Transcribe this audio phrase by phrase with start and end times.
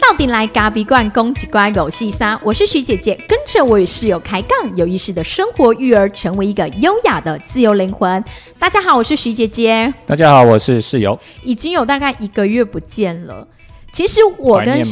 [0.00, 8.24] 到底来咖比罐攻击乖狗细沙，我是徐姐姐，跟着我与室友开杠，有意识的生活育儿，成为一个优雅的自由灵魂。
[8.58, 11.18] 大家好，我是徐姐姐，大家好，我是室友。
[11.42, 13.46] 已经有大概一个月不见了。
[13.92, 14.82] 其实我跟？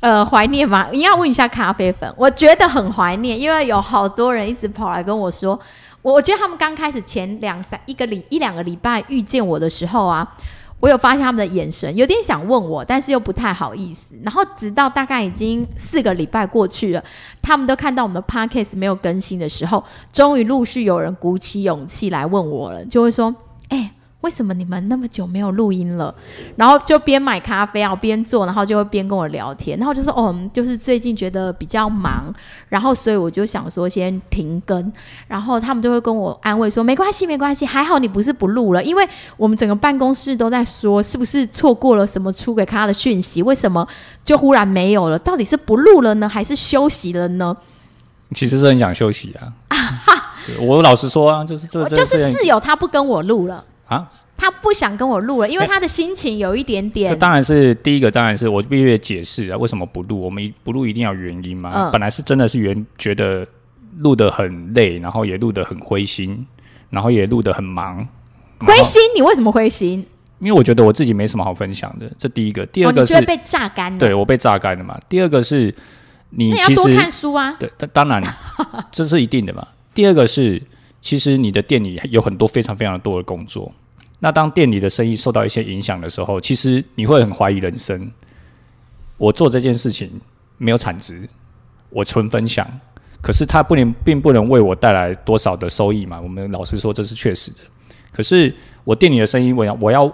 [0.00, 0.88] 呃怀念吗？
[0.90, 5.58] 你要问一下咖啡粉，我觉得很怀念，因为有好多人一直跑来跟我说，
[6.02, 10.36] 我我觉得他们刚开始前两三一个礼一两个礼拜遇见我的时候啊。
[10.80, 14.16] 我有发现他们的眼神有点想问我，但是又不太好意思。
[14.24, 17.04] 然后直到大概已经四个礼拜过去了，
[17.40, 23.32] 他们都看到我们的 podcast 没有更新的时候，终于陆续有人鼓起勇气来问我了，就会说
[23.70, 26.12] ：“哎、为什么你们那么久没有录音了？”
[26.56, 29.78] 然后就边买咖啡啊，边做，然后就会边跟我聊天。
[29.78, 32.34] 然后就说：“哦，嗯就是最近觉得比较忙，
[32.68, 34.92] 然后所以我就想说先停更。”
[35.28, 43.42] 然后他们就会跟我安慰说：“没关系，没关系，还好你不是不录了，因为我们整个办公室都在说，是不是错过了什么出给他的讯息？
[43.42, 43.86] 为什么
[44.24, 45.18] 就忽然没有了？
[45.18, 47.56] 到底是不录了呢，还是休息了呢？
[48.34, 49.52] 其实是很想休息啊。
[50.46, 57.18] 对 我老实说啊，就是这就是室友他不跟我录了，啊，他不想跟我录了，因为他的心情有一点点这点。
[57.18, 60.20] 当然是第一个，当然是我必须得解释啊，为什么不录？
[60.20, 61.70] 我们不录一定要原因嘛。
[61.74, 63.46] 嗯本来是真的是原觉得
[63.98, 66.46] 录得很累，然后也录得很灰心，
[66.90, 68.06] 然后也录得很忙。
[68.60, 70.06] 灰心，你为什么灰心？
[70.38, 72.66] 因为我觉得我自己没什么好分享的，这第一个。
[72.66, 73.98] 第哦，二个是，被榨干了。
[73.98, 74.98] 对我被榨干了嘛。
[75.08, 75.72] 第二个是
[76.30, 77.52] 你要多看书啊。
[77.60, 78.34] 对，当当然
[78.90, 79.64] 这是一定的嘛。
[79.94, 80.60] 第二个是，
[81.02, 83.70] 其实你的店里有很多非常非常多的工作。
[84.20, 88.10] 那当店里的生意受到一些影响的时候，其实你会很怀疑人生。
[89.18, 90.08] 我做这件事情
[90.58, 91.28] 没有产值，
[91.90, 92.66] 我纯分享，
[93.20, 96.20] 可是它不能并不能为我带来多少的收益嘛。
[96.20, 97.58] 我们老实说，这是确实的。
[98.12, 100.12] 可是我店里的生意，我要我要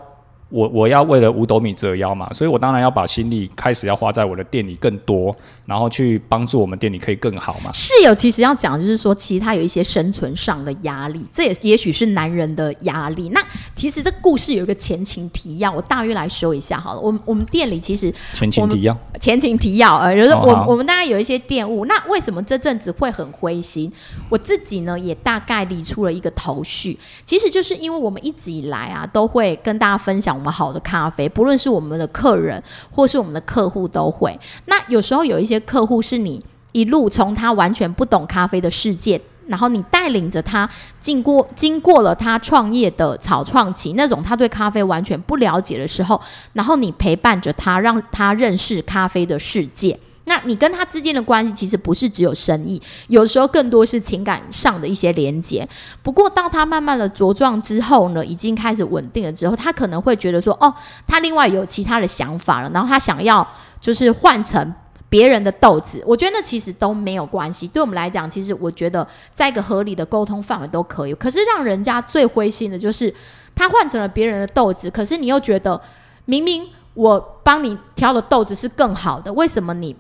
[0.51, 5.35] 我我要为了五斗米折腰嘛，所以我当然要把心力开始要花在我的店里更多，
[5.67, 7.71] 然后去帮助我们店里可以更好嘛。
[7.75, 13.29] 室友其实要讲，就是说，其实他有一些生存上的压力，这也也许是男人的压力。
[13.29, 13.45] 那
[13.77, 17.01] 其实这故事有一个前情提要，我大约来说一下好了。
[17.01, 23.93] 我们我们店里其实前情提要，前情提要，呃，就是我、哦我们大概有一些店务，那为什么这阵子会很灰心？
[24.31, 34.39] 我自己呢也大概理出了一个头绪，其实就是因为我们一直以来啊，都会跟大家分享我们好的咖啡，不论是我们的客人或是我们的客户都会。
[34.67, 36.41] 那有时候有一些客户是你
[36.71, 39.21] 一路从他完全不懂咖啡的世界。
[39.49, 40.69] 然后你带领着他
[41.01, 46.21] 经过经过了他创业的草创期，那种他对咖啡完全不了解的时候，
[46.53, 49.99] 然后你陪伴着他，让他认识咖啡的世界。
[50.29, 55.69] 那你跟他之间的关系其实不是只有生意，有时候更多是情感上的一些连接。
[56.03, 60.73] 不过到他慢慢的茁壮之后呢，已经开始稳定了之后，他可能会觉得说，哦，
[61.07, 63.45] 他另外有其他的想法了，然后他想要
[63.81, 64.73] 就是换成。
[65.11, 67.67] 别人的豆子，我觉得那其实都没有关系。
[67.67, 71.15] 对我们来讲，其实我觉得在一个合理的沟通范围都可以。
[71.15, 73.15] 可是让人家最灰心的就是，
[73.55, 75.81] 他换成了别人的豆子，可是你又觉得
[76.27, 79.97] 明明我帮你挑的豆子是更好的，为什么你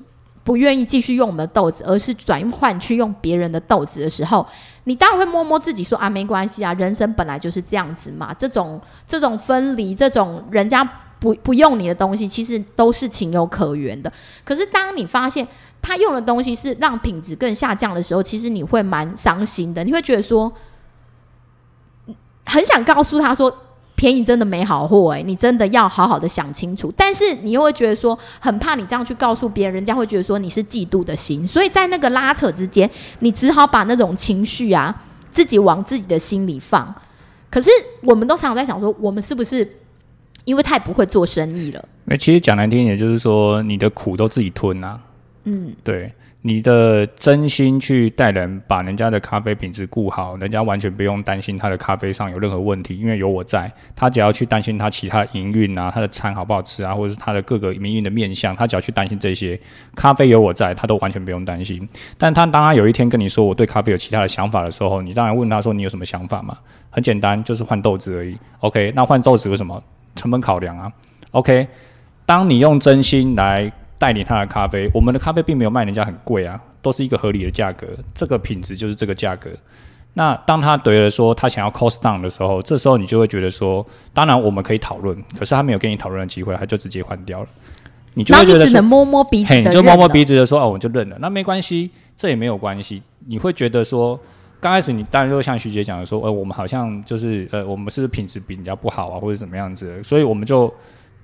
[0.48, 4.46] 不愿意继续用我们的豆子，而是转换去用别人的豆子的时候，
[4.84, 8.32] 你当然会摸摸自己说啊，没关系啊，人生本来就是这样子嘛。
[8.32, 10.82] 这种这种分离，这种人家
[11.20, 14.10] 不不用你的东西，其实都是情有可原的。
[14.42, 15.46] 可是当你发现
[15.82, 20.50] 他用的东西是让品质更下降的时候，其实你会蛮伤心的，你会觉得说，
[22.46, 23.54] 很想告诉他说。
[23.98, 26.92] 便宜真的没好货哎、你真的要好好的想清楚。
[26.96, 31.44] 但是你又会觉得说，很怕你这样去告诉别人，人家会觉得说你是嫉妒的心。
[31.44, 32.88] 所以在那个拉扯之间，
[33.18, 34.94] 你只好把那种情绪啊，
[35.32, 36.94] 自己往自己的心里放。
[37.50, 37.68] 可是
[38.02, 39.68] 我们都常常在想说，我们是不是
[40.44, 41.84] 因为太不会做生意了？
[42.04, 45.00] 那其实讲难听一点，就是说你的苦都自己吞啊。
[45.42, 46.12] 嗯，对，
[46.42, 53.70] 你的真心去带人，把人家的咖啡品质顾好，人家完全不用担心他的咖啡上有任何问题，因为有我在。
[53.96, 59.58] 他只要去担心他其他营运啊，他的餐好不好吃啊，或者是他的各个营运的面相，他只要去担心这些，
[59.96, 61.86] 咖啡有我在，他都完全不用担心。
[62.16, 66.56] 但他当他有一天跟你说我对咖啡有其他的想法的时候，你当然问他说你有什么想法嘛？
[66.90, 68.38] 很简单，就是换豆子而已。
[68.60, 69.82] OK，那换豆子为什么？
[70.14, 70.90] 成本考量啊。
[71.32, 71.66] OK，
[72.24, 79.50] 当你用真心来代理他的咖啡，我们的咖啡并没有卖人家很贵啊，都是一个合理的价格，这个品质就是这个价格。
[80.14, 87.48] 那当他怼了说他想要 cost down 的时候，这时候你就会觉得说，当然我们可以讨论，可是他没有跟你讨论的机会，他就直接换掉了。
[88.14, 93.00] 你就只能摸摸鼻子你就摸摸鼻子的说哦，我就认了，那没关系，这也没有关系。
[93.26, 94.18] 你会觉得说，
[94.58, 100.72] 刚开始你当然就像徐姐讲的说，呃，我们好像就是呃，我们是不是品质比人家不好啊，或者怎么样子的，所以我们就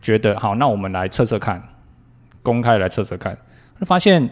[0.01, 1.61] 觉得好，那我们来测测看，
[2.45, 3.37] 公开来测测看，
[3.81, 4.31] 发现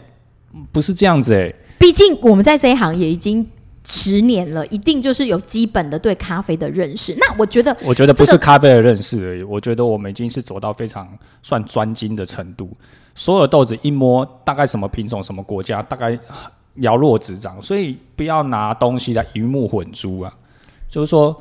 [0.70, 3.44] 不是这样子诶、毕竟我们在这一行也已经
[3.84, 7.16] 十年了，一定就是有基本的对咖啡的认识。
[7.18, 11.08] 那我觉得我觉得不是咖啡的认识而已，我觉得我们已经是走到非常
[11.42, 12.70] 算专精的程度。
[13.14, 16.16] 所有豆子一摸，大概什么品种、什么国家，大概
[16.74, 17.60] 了若指掌。
[17.60, 20.32] 所以不要拿东西来鱼目混珠啊，
[20.88, 21.36] 就是说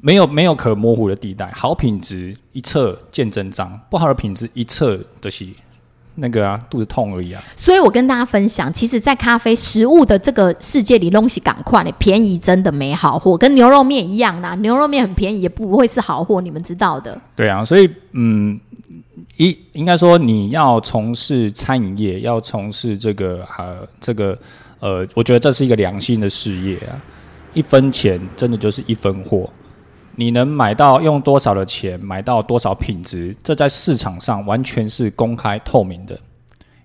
[0.00, 1.50] 没有没有可模糊的地带。
[1.50, 5.46] 好品质一测见真章，不好的品质一测的是
[6.16, 7.42] 那个啊肚子痛而已啊。
[7.56, 14.54] 所以我跟大家分享，其实，在咖啡食物的这个世界里，东西赶快，便宜真的没好货，跟牛肉面一样啦。
[14.56, 17.20] 牛肉面很便宜，也不会是好货，你们知道的。
[17.34, 18.60] 对啊，所以嗯，
[19.36, 24.38] 一应该说你要从事餐饮业，要从事这个呃这个
[24.80, 27.00] 呃，我觉得这是一个良心的事业啊。
[27.54, 29.48] 一分钱真的就是一分货，
[30.16, 36.18] 你能买到用多少的钱买到多少品质，这在市场上完全是公开透明的。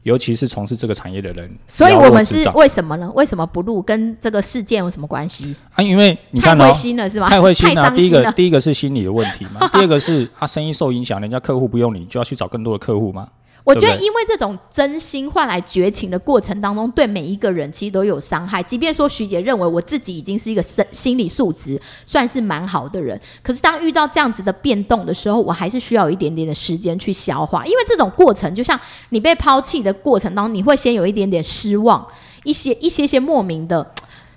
[0.04, 3.12] 尤其是从事这个产业的人，所以我们是为什么呢？
[3.14, 3.82] 为什么不录？
[3.82, 5.54] 跟这个事件有什么关系？
[5.74, 7.28] 啊，因为你太看哦灰，心了是吗？
[7.28, 8.20] 太灰心了、伤心了。
[8.22, 13.28] 第一个第一个是心理的问题嘛，第二个是啊生意受影响，人家客户不用你，就要去找更多的客户嘛。
[13.68, 18.64] 我觉得，因为这种真心换来绝情的过程当中，对每一个人其实都有伤害。
[18.64, 27.66] 即便说徐姐认为我自己已经是一个身心理素质算是蛮好的人，可是当遇到这样子的变动的时候，我还是需要一点点的时间去消化。
[27.66, 28.80] 因为这种过程，就像
[29.10, 32.08] 你被抛弃的过程当中，你会先有一点点失望，
[32.46, 33.86] 一些一些些莫名的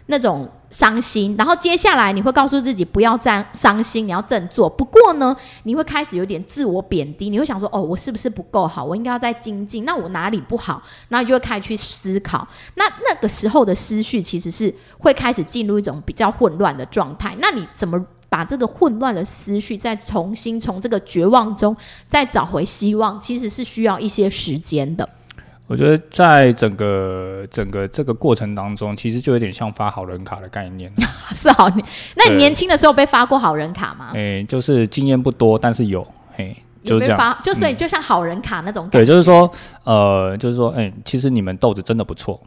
[0.07, 4.71] 那种伤心，然后接下来你会告诉自己不要再伤心，你要振作。
[4.71, 8.85] 不过呢，你会开始有点自我贬低，你会想说：“哦，我是不是不够好？
[8.85, 9.85] 我应该要再精进。
[9.85, 10.81] 那我哪里不好？”
[11.11, 12.47] 然后你就会开始去思考。
[12.77, 17.37] 那那个时候的思绪其实是会开始进入一种比较混乱的状态。
[17.41, 21.77] 那你怎么把这个混乱的思绪再重新从这个绝望中
[22.07, 23.19] 再找回希望？
[23.19, 25.09] 其实是需要一些时间的。
[25.71, 30.93] 我觉得在整个整个这个过程当中，其实就有点像发好人卡的概念。
[31.33, 31.85] 是好，你
[32.17, 34.11] 那你年轻的时候被发过好人卡吗？
[34.15, 37.17] 诶、就是经验不多，但是有，嘿，有被就是这样。
[37.17, 39.13] 发，就所以就像好人卡那种感对，觉。
[39.13, 39.49] 就是说，
[39.85, 42.43] 呃，就是说，哎、其实你们豆子真的不错，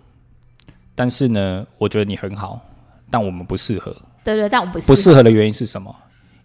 [0.93, 2.59] 但是呢，我觉得你很好，
[3.09, 3.95] 但我们不适合。
[4.25, 5.95] 对对，但我不是不适合的原因是什么？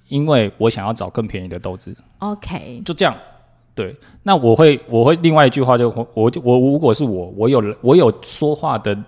[0.07, 3.13] 因为我想要找更便宜的豆子，OK，就这样。
[3.79, 3.95] 对，
[4.25, 8.99] 那我会我会另外一句话就我我我如果是我，我有我有说话的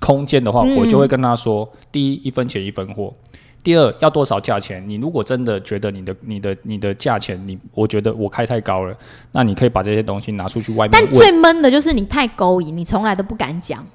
[0.00, 3.14] 空间的话，嗯我就会跟他说：第一，一分钱一分货；
[3.62, 4.82] 第二，要多少价钱？
[4.88, 8.92] 你如果真的觉得你的你的你的价钱，你我觉得我开太高了，
[9.30, 10.90] 那你可以把这些东西拿出去外面。
[10.90, 13.86] 但最闷的就是你太勾引，你从来都不敢讲，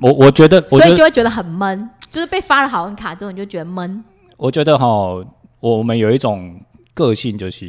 [0.00, 1.90] 我我觉得，所以就会觉得很闷。
[2.08, 4.04] 就是被发了好人卡之后，你就觉得闷。
[4.36, 4.86] 我觉得哈，
[5.58, 6.58] 我们有一种
[6.94, 7.66] 个性，就是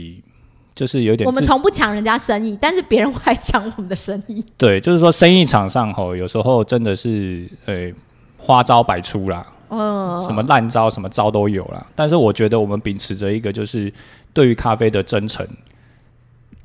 [0.79, 4.41] 就是有点我们从不抢人家生意，但是别人会来抢我们的生意。
[4.55, 7.91] 对，就是说生意场上吼，有时候真的是呃
[8.37, 11.85] 花招百出啦，嗯，什么烂招什么招都有啦。
[11.93, 13.93] 但是我觉得我们秉持着一个就是
[14.33, 15.45] 对于咖啡的真诚，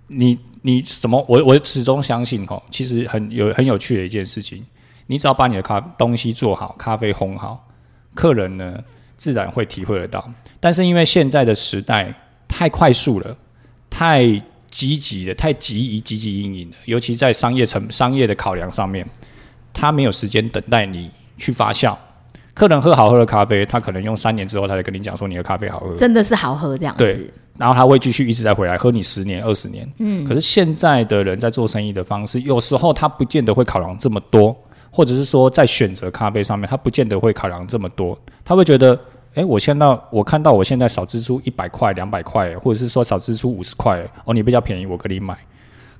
[0.06, 4.64] 你你什么，我我始终相信吼，其实很有很有趣的一件事情，
[5.08, 7.66] 你只要把你的咖东西做好，咖啡烘好，
[8.14, 8.78] 客人呢
[9.16, 10.30] 自然会体会得到。
[10.60, 12.14] 但是因为现在的时代
[12.46, 13.36] 太快速了，
[13.96, 14.24] 太
[14.68, 19.06] 积极了，太急于积极应应了，尤其在商业成商业的考量上面，
[19.72, 21.96] 他没有时间等待你去发酵。
[22.54, 27.32] 客人喝好喝的咖啡，他可能用三年之后，他才跟你讲说你的咖啡好喝，真的是好喝这样对子。
[27.56, 29.88] 然后他会继续一直在回来喝你十年、二十年。
[29.98, 34.56] 嗯，可是现在的人在做生意的方式，有时候他不见得会考量这么多，
[34.90, 38.98] 或者是说在选择咖啡上面，他不见得会考量这么多，他会觉得。
[39.34, 45.36] 诶，我现在我看到我现在少支出一百块、两百块，或者是说少支出五十块，哦，你比较便宜，我可以买。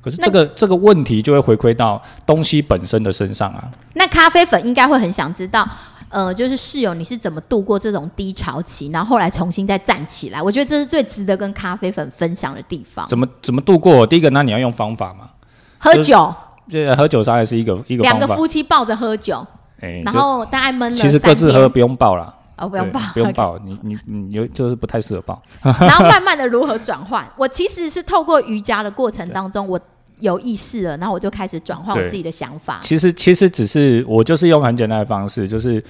[0.01, 3.71] 可是这个这个问题就会回归到东西本身的身上啊。
[3.95, 5.67] 那咖啡粉应该会很想知道，
[6.11, 10.41] 呃，就是室友你是怎么度过这种低潮期，然后后来重新再站起来？
[10.41, 13.09] 我觉得这是最值得跟咖啡粉分享的地方。
[13.09, 14.07] 怎么怎么度过？
[14.07, 15.31] 第一个，那你要用方法嘛。
[15.79, 16.33] 喝酒，
[16.71, 18.29] 对喝酒当然是一个一个两个。
[18.29, 19.45] 夫妻抱着喝酒，
[19.81, 22.33] 哎，然后大概闷了其实各自喝，不用抱啦。
[22.57, 23.59] 哦，不用对抱，不用抱。
[23.65, 25.43] 你你你有就是不太适合抱。
[25.63, 27.27] 然后慢慢的如何转换？
[27.37, 29.81] 我其实是透过瑜伽的过程当中，我
[30.21, 32.81] 有意识了，然后我就开始转换我自己的想法。
[32.83, 35.83] 其实其实只是我就是用很简单的方式，就是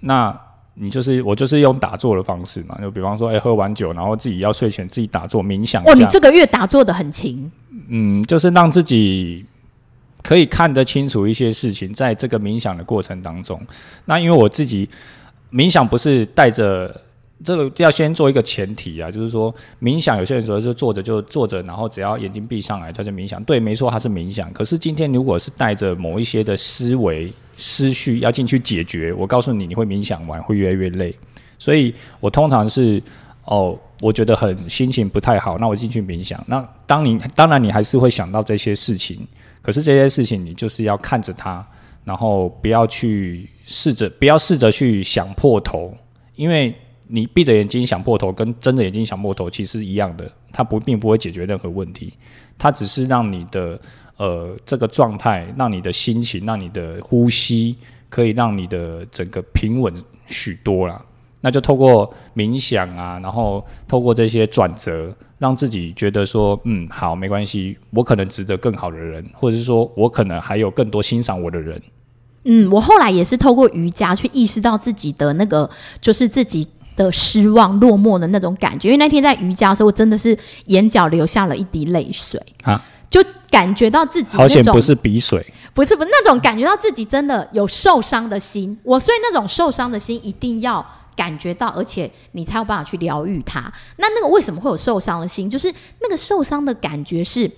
[0.00, 0.38] 那
[0.74, 7.50] 你就是我就是用打坐的方式嘛，就比方说，哎、喝完酒，然后自己要睡前自己打坐冥想一哦，你这个月打坐的很勤，
[7.88, 9.46] 嗯，就是让自己
[10.22, 13.58] 可以看得清楚一些事情，在这个冥想的过程当中。
[14.04, 14.86] 那因为我自己，
[15.56, 17.00] 冥想不是带着
[17.42, 23.42] 这个要先做一个前提啊，就是说冥想有些人说就坐着就坐着，然后只要眼睛闭上来，他就冥想。
[23.44, 24.52] 对，没错，它是冥想。
[24.52, 31.14] 可是今天如果是带着某一些的思维思绪要进去解决，我告诉你，你会冥想完会越来越累。
[31.58, 33.02] 所以我通常是
[33.46, 36.42] 哦，我觉得很心情不太好，那我进去冥想。
[36.46, 39.26] 那当你当然你还是会想到这些事情，
[39.62, 41.66] 可是这些事情你就是要看着它，
[42.06, 45.92] 然后不要去试着不要试着去想破头，
[46.36, 46.74] 因为。
[47.08, 52.12] 你闭着眼睛想破头，跟睁着眼睛想破头其实一样的，它不并不会解决任何问题，
[52.58, 53.80] 它只是让你的
[54.16, 57.76] 呃这个状态，让你的心情，让你的呼吸，
[58.08, 59.94] 可以让你的整个平稳
[60.26, 61.00] 许多啦。
[61.40, 71.80] 那就透过冥想啊，然后透过这些转折，让自己觉得说，嗯，好，没关系，我可能值得更好的人，或者是说我可能还有更多欣赏我的人。
[72.46, 75.68] 嗯，我后来也是透过瑜伽去意识到自己的那个，
[76.00, 76.66] 就是自己。
[76.96, 80.34] 的失望、落寞的那种感觉，因为那天在瑜伽的时候，我真的是
[80.68, 88.74] 眼角流下了一滴泪水啊，就感觉到自己好险不是鼻水，不是不是那种感觉到自己真的有受伤的心。
[88.82, 90.82] 我所以那种受伤的心一定要
[91.14, 93.70] 感觉到，而且你才有办法去疗愈它。
[93.96, 95.50] 那那个为什么会有受伤的心？
[95.50, 97.50] 就是那个受伤的感觉是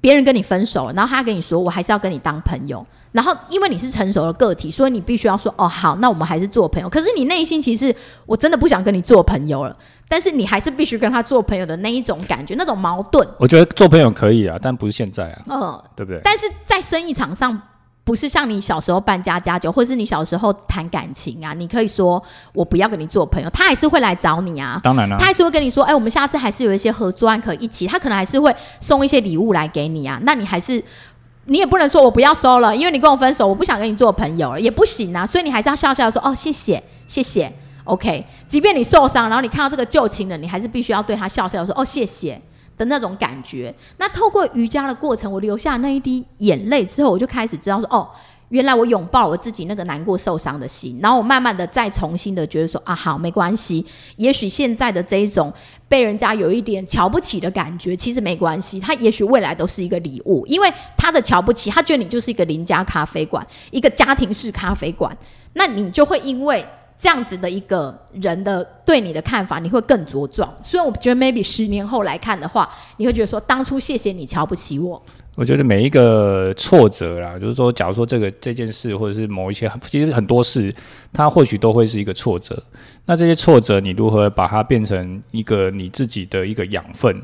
[0.00, 6.88] 别人跟你分手了，然后他跟你说：“我还是要跟你当朋友。”然后，因为你是成熟的个体，所以你必须要说哦，好，那我们还是做朋友。
[6.88, 7.94] 可是你内心其实
[8.26, 9.74] 我真的不想跟你做朋友了，
[10.08, 13.26] 但是你还是必须跟他做朋友的那一种感觉，那种矛盾。
[13.38, 16.20] 我觉得做朋友可以啊，但不是现在啊，嗯，对不对？
[16.22, 17.58] 但是在生意场上，
[18.04, 22.22] 不是像你小时候办家家酒，或是你小时候谈感情啊，你可以说
[22.52, 24.80] 我不要跟你做朋友，他还是会来找你啊。
[24.82, 27.86] 当然了，他还是会跟你说，哎，我们下次还是有一些合作案可以一起。
[27.86, 30.84] 他可能还是会送一些礼物来给你啊，那你还是。
[31.48, 35.26] 你也不能说我不要收了，因为你跟我分手，我不想跟你做朋友了，也不行啊。
[35.26, 37.52] 所以你还是要笑笑说哦，谢谢，谢谢
[37.84, 38.24] ，OK。
[38.46, 42.40] 即便你受伤，然后你看到这个旧情人，你还是必须要对他笑笑说哦，谢谢
[42.76, 43.74] 的那种感觉。
[43.96, 48.08] 那透过瑜伽的过程，我流下那一滴眼泪之后，我就开始知道说哦。
[48.50, 53.84] 原来我拥抱我自己那个难过受伤的心，然后我慢慢的再重新的觉得说啊好没关系，
[54.16, 55.52] 也许现在的这一种
[55.88, 65.16] 被人家有一点瞧不起的感觉，其实没关系，他也许未来都是一个礼物，因为他的瞧不起，他觉得你就是一个邻家咖啡馆，一个家庭式咖啡馆，
[65.52, 66.64] 那你就会因为。
[66.98, 70.52] 这样子的一个人的对你的看法，你会更茁壮。
[70.64, 75.00] 所以我觉得，maybe 十年后来看的话，你会觉得说，当初谢谢你瞧不起我。
[75.36, 80.74] 我觉得每一个挫折啦，就是说，假如说这个这件事，或者是某一些，其实很多事，
[81.12, 82.60] 它或许都会是一个挫折。
[83.04, 87.22] 那这些挫折，你如何把它变成一个你自己的一个养分？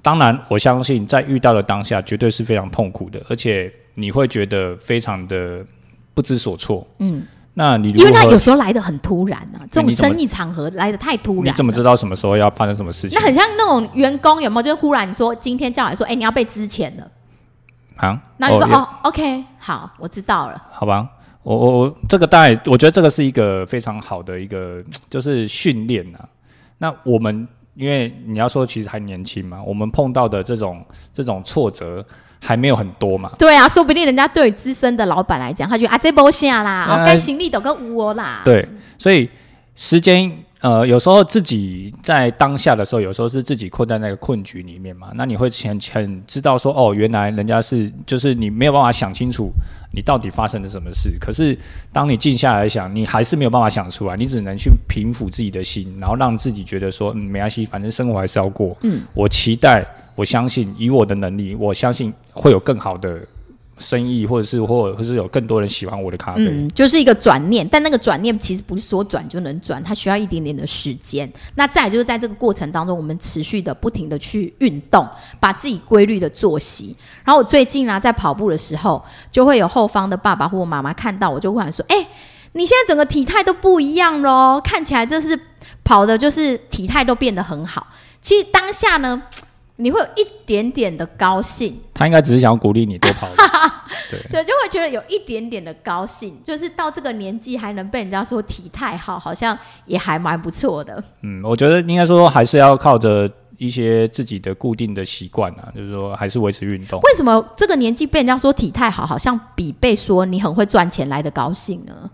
[0.00, 5.66] 当然，我相信在遇到的当下，绝对是非常痛苦的，而且你会觉得非常的
[6.14, 6.86] 不知所措。
[7.00, 7.26] 嗯。
[7.58, 11.46] 那你因为他有时候来的很突然啊，这种生意场合来的太突然。
[11.46, 13.18] 你怎么知道什么时候要发生什么事情？
[13.18, 14.62] 那很像那种员工有没有？
[14.62, 17.10] 就忽然说今天叫来说，哎，你要被支钱了。
[17.96, 20.62] 好，那你说哦，OK，好，我知道了。
[20.70, 21.04] 好吧，
[21.42, 26.28] 我我我这个大概我觉得这个是一个非常好的一个 就是训练啊。
[26.78, 32.06] 那我们因为你要说其实还年轻嘛，我们碰到的这种这种挫折。
[32.40, 33.30] 还没有很多嘛？
[33.38, 38.42] 对啊，说不定人家对资深的老板来讲，他觉得啊这波下啦，哦该行李都跟我啦。
[38.44, 38.66] 对，
[38.98, 39.28] 所以
[39.74, 40.30] 时间
[40.60, 45.08] 呃，有时候自己在当下的时候，有时候是自己困在那个困局里面嘛。
[45.14, 49.52] 那你会很很知道说，哦，原来人家是就是你没有办法想清楚
[49.92, 51.12] 你到底发生了什么事。
[51.20, 51.56] 可是
[51.92, 58.76] 当你静下来想，你还是没有办法想出来，你只能去平复自己的心，然后让自己觉得说，嗯，没关系，反正生活还是要过。
[58.82, 59.86] 嗯，我期待。
[60.18, 63.20] 我相信以我的能力，我相信会有更好的
[63.78, 66.44] 生意，或者是或者是有更多人喜欢我的咖啡。
[66.44, 71.32] 嗯，就是一个转念，但那个转念其实不是说转就能转，它需要一点点的时间。
[71.54, 75.06] 那再就是在这个过程当中，我们持续的不停的去运动，
[75.38, 76.96] 把自己规律的作息。
[77.22, 82.08] 然后我最近啊，在跑步的时候，就会有后方的爸爸或妈妈看到我，就会说：“哎，
[82.54, 85.38] 你现在整个体态都不一样喽，看起来这是
[85.84, 87.86] 跑的，就是体态都变得很好。”
[88.20, 89.22] 其实当下呢。
[89.80, 93.28] 你会有一点点的高兴，他应该只是想要鼓励你多跑，
[94.10, 99.56] 对，就就会觉得有一点点的高兴，就是到这个年纪还能被人家说体态好，好像
[99.86, 101.00] 也还蛮不错的。
[101.22, 107.00] 嗯，我觉得应该说还是要靠着一些自己的固定的习惯啊，就是说还是维持运动。
[107.02, 112.10] 为什么这个年纪被人家说体态好，好像比被说你很会赚钱来的高兴呢？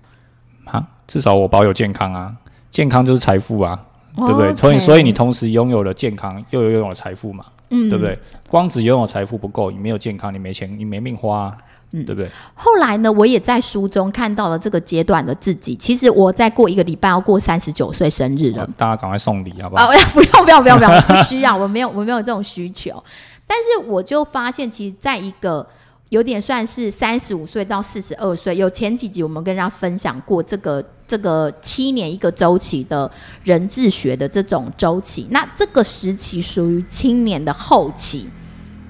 [0.66, 2.34] 啊，至少我保有健康啊，
[2.68, 3.78] 健康就是财富啊，
[4.16, 4.54] 对不对？
[4.54, 7.46] 所以所以你同时拥有了健康，又有拥有了财富嘛。
[7.70, 8.18] 嗯，对不对？
[8.48, 11.56] 光只拥有财富不够，你没有健康，你没钱，你没命花。
[11.96, 12.28] 嗯，对不对？
[12.54, 15.76] 后来呢，我也在书中看到了这个阶段的自己。
[15.76, 19.86] 其实我再过一个礼拜要过三十九岁生日了，大家赶快送礼好不好？
[19.94, 23.00] 啊，不用不用不用不用，不需要，我没有我没有这种需求。
[23.46, 25.64] 但是我就发现，其实在一个
[26.08, 33.10] 有点算是三十五岁到四十二岁，有前几集我们跟大家分享过这个这个七年一个周期的
[33.42, 35.26] 人质学的这种周期。
[35.30, 38.28] 那这个时期属于青年的后期。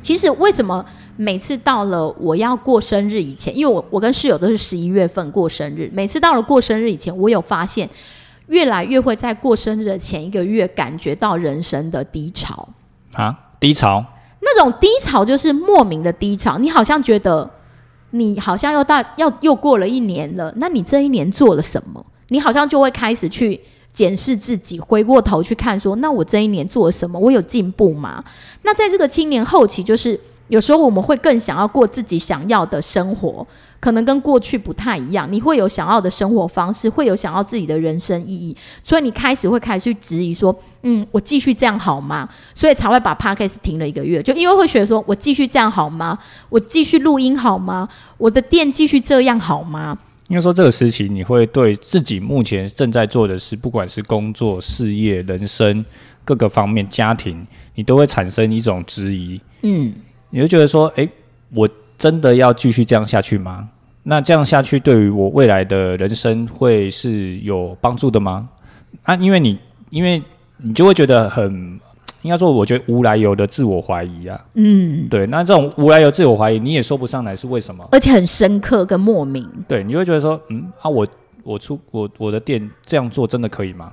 [0.03, 0.85] 其实为什么
[1.17, 7.89] 每次到了我要过生日以前，因为我我跟室友都是十一月份过生日，每次到了过生日以前，我有发现
[8.49, 12.69] 越来越会在过生日的前一个月感觉到人生的低潮
[13.15, 14.05] 啊，低潮。
[14.41, 17.51] 那种低潮就是莫名的低潮，你好像觉得
[18.15, 22.05] 你好像又到要又过了一年了，那你这一年做了什么？
[22.29, 23.61] 你好像就会开始去
[23.93, 27.19] 检视自己，回过头去看说，那我这一年做了什么？
[27.19, 28.23] 我有进步吗？
[28.63, 33.45] 那在这个青年后期，就是有时候我们会更想要过自己想要的生活。
[33.85, 42.27] 可能跟过去不太一样，你会有想要的生活方式，会有想要自己的人生意义，所以你开始会开始去质疑说，嗯，我继续这样好吗？
[42.55, 46.19] 所以才会把 podcast 停了一个月，就因为会觉得说我继续这样好吗？
[46.49, 47.87] 我继续录音好吗？
[48.17, 49.99] 我的店继续这样好吗？
[50.29, 55.85] 应该说这个时期，你会对自己目前正在做的事，不管是工作、事业、人生
[56.25, 59.39] 各个方面、家庭，你都会产生一种质疑。
[59.61, 59.93] 嗯，
[60.31, 61.07] 你会觉得说，哎，
[61.51, 63.69] 我真的要继续这样下去吗？
[64.05, 68.49] 那这样下去，对于我未来的人生会是有帮助的吗？
[69.03, 69.59] 啊，因为你，
[69.91, 70.23] 因为
[70.59, 71.81] 你就会觉得很，
[72.23, 74.39] 应该说，我觉得无来由的自我怀疑啊。
[74.55, 75.27] 嗯，对。
[75.27, 79.49] 那这种无来由自我怀疑，你也说不上来是为什么，而且很深刻跟莫名。
[79.67, 81.07] 对，你就会觉得说，嗯啊，我
[81.43, 83.93] 我出我我的店这样做真的可以吗？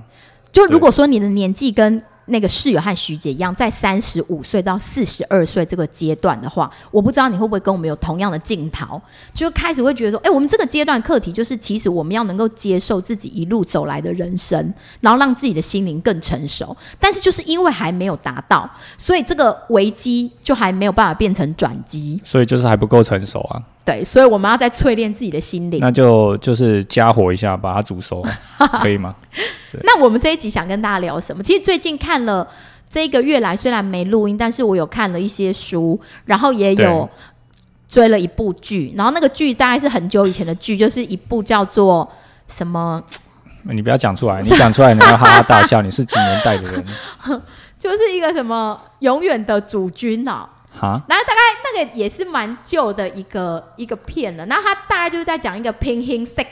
[0.52, 2.02] 就如果说你的年纪跟。
[2.26, 9.00] 那个室友和徐姐一样，在三十五岁到四十二岁这个阶段的话，我不知道你会不会跟我们有同样的镜头，
[9.34, 16.76] 就开始会觉得说，哎，我们这个阶段课题就是，其实我们要能够接受自己一路走来的人生，然后让自己的心灵更成熟。
[17.00, 23.62] 但是就是因为还没有达到，所以这个危机就还没有办法变成转机，所以就是还不够成熟啊。
[23.84, 25.80] 对，所以我们要再淬炼自己的心灵。
[25.80, 28.24] 那就就是加火一下，把它煮熟，
[28.80, 29.14] 可以吗？
[29.82, 31.42] 那我们这一集想跟大家聊什么？
[31.42, 32.46] 其实最近看了
[32.88, 37.08] 这个月来，虽然没录音，但是我有看了一些书，然后也有
[37.88, 38.92] 追了一部剧。
[38.96, 42.08] 然后那个剧大概是很久以前的剧，就是一部叫做
[42.46, 43.02] 什么？
[43.64, 45.82] 你不要讲出来， 你讲出来你要哈哈大笑。
[45.82, 46.84] 你是几年代的人？
[47.78, 50.48] 就是一个什么永远的主君哦。
[50.72, 54.46] 哈，然后大概那个也是蛮旧的一个一个片了。
[54.46, 56.46] 那他大概就是在讲一个平行世界，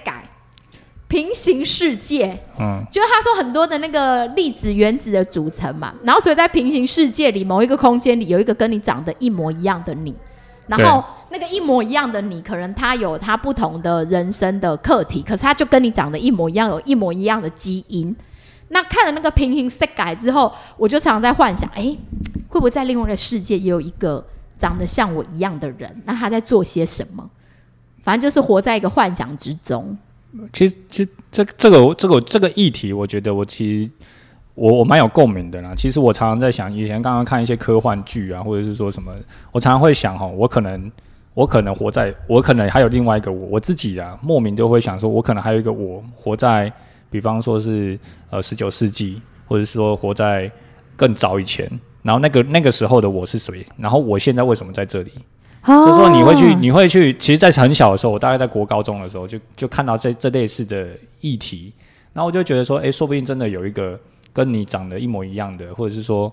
[1.09, 2.39] 平行世界。
[2.59, 5.95] 嗯，就是他说很多的那个粒子原子的组成嘛。
[6.05, 10.15] 然后所以在平行世界里，某一个空间里有一个跟你长得一模一样的你。
[10.67, 18.15] 然后那个一模一样的你，可能他有他不同的人生的课题，可是他就跟你长得一模一样，有一模一样的基因。
[18.71, 21.97] 那看了那个平行世界之后，我就常常在幻想，哎。
[22.49, 24.27] 会不会在另外一个世界也有一个
[24.59, 26.03] 长得像我一样的人？
[26.05, 27.31] 那他在做些什么？
[28.03, 29.97] 反正就是活在一个幻想之中。
[30.53, 33.91] 其实，其实这这个这个这个议题，我觉得我其实
[34.57, 35.73] 我我蛮有共鸣的啦。
[35.77, 39.15] 其实我常常在想，以前刚刚看一些科幻剧啊，或者是说什么，
[39.53, 40.91] 我常常会想哈，我可能
[41.35, 46.73] 我可能活在，我可能还有另外一个我，我自己啊，莫名都会想说，我可能还有一个我活在，
[47.11, 47.99] 比方说是
[48.31, 50.51] 呃十九世纪，或者是说活在
[50.97, 51.69] 更早以前。
[52.03, 53.67] 然后那个那个时候的我是谁？
[53.77, 55.13] 然后我现在为什么在这里？
[55.67, 57.13] 就是说你会去，你会去。
[57.19, 60.89] 其实，在很小的时候，我大概在国高中的时候，就就看到这这类似的
[61.21, 61.71] 议题，
[62.15, 64.01] 然后我就觉得说，哎，说不定真的有一个
[64.33, 66.33] 跟你长得一模一样的，或者是说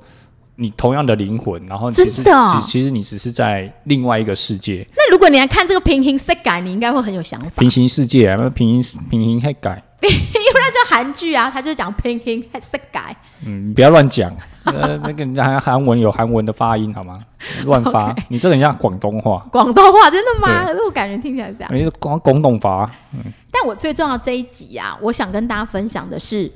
[0.58, 4.86] 你同样的灵魂，然后其实其其实你只是在另外一个世界。
[4.96, 7.50] 那如果你来看这个平行世界，你应该会很有想法。
[7.58, 9.84] 平行世界啊，平行平行世界。
[10.08, 13.00] 因为那叫韩剧啊，他就是讲平行世界。
[13.46, 14.32] 嗯，不要乱讲。
[14.66, 17.20] 呃，那个韩韩文有韩文的发音好吗？
[17.66, 19.40] 乱发， 你这很像广东话。
[19.52, 20.66] 广东话真的吗？
[20.66, 21.70] 可是我感觉听起来这样。
[21.74, 22.92] 你是广广东话。
[23.14, 23.20] 嗯。
[23.52, 26.48] 但我最重要这一集啊，我想跟大家分享的是《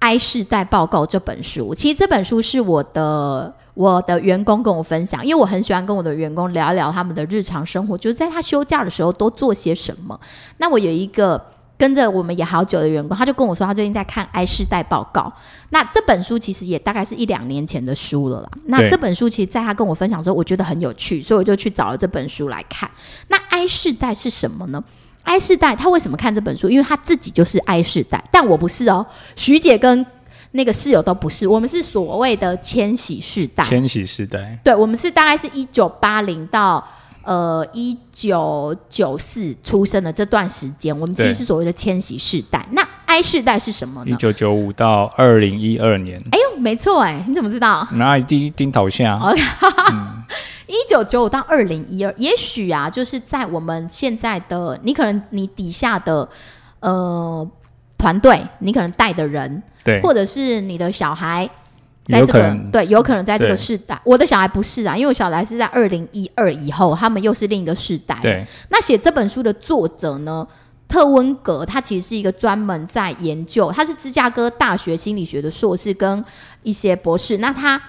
[0.00, 1.72] I 世代报告》这本书。
[1.72, 10.20] 其实这本书是我的我的员工跟我分享，因为我很喜欢跟我的员工聊一聊他们的日常生活，就是在他休假的时候都做些什么。
[10.56, 11.40] 那我有一个。
[11.80, 15.22] 跟着我们也好久的员工，他就跟我说，他最近在看《哀世代报告》。
[15.70, 18.50] 那这本书其实也大概是一两年前的书了啦。
[18.66, 22.90] 那这本书其实，在他跟我分享的时候，我觉得很有趣，所以我就去找了这本书来看。
[23.28, 24.84] 那哀世代是什么呢？
[25.30, 26.68] 哀世代他为什么看这本书？
[26.68, 29.06] 因为他自己就是哀世代，但我不是哦。
[29.36, 30.04] 徐姐跟
[30.50, 33.62] 那个室友都不是，我们是所谓的千禧世代。
[33.62, 36.84] 千禧世代，对，我们是大概是一九八零到。
[37.22, 42.66] 呃一九九四出生的这段时间，我们其实是所谓的千禧世代。
[42.70, 44.16] 那 I 世代是什么呢一？
[44.16, 47.86] 九九五到二零一二年，哎呦，没错哎，你怎么知道？
[47.92, 49.20] 那第丁头下，
[50.70, 56.28] 一九九五到二零一二，也许啊，就是在我们现在的你可能你底下的
[56.80, 57.46] 呃
[57.98, 61.48] 团队，你可能带的人，对，或者是你的小孩，
[62.04, 64.00] 在这个对，有可能在这个世代。
[64.04, 68.18] 我的小孩不是啊，因为我小孩是在二零一二以后，他们又是另一个世代。
[68.22, 70.46] 对，那写这本书的作者呢，
[70.88, 76.24] 特温格，他其实是一个专门在研究，他是芝加哥大学心理学的硕士跟
[76.62, 77.38] 一些博士。
[77.38, 77.80] 那他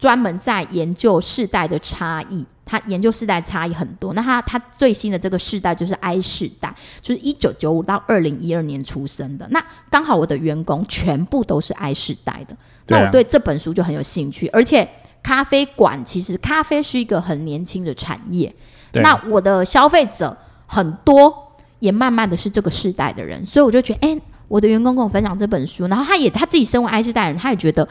[0.00, 4.12] 专门在研究世代的差异，他研究世代差异很多。
[4.14, 9.46] 那他他最新的这个世代就是 I 世代，就是一九九五到二零一二年出生的。
[9.50, 12.56] 那刚好我的员工全部都是 I 世代的，
[12.88, 14.88] 那我对这本书就很有兴趣，而且。
[15.22, 18.50] 咖啡馆其实咖啡是一个很年轻的产业，
[18.94, 20.34] 那我的消费者
[20.64, 21.30] 很多
[21.78, 27.86] 也慢慢的是这个世代的人，所以我就觉得，哎、我的员工跟我分享这本书，然后他也他自己身为 I 世代人，他也觉得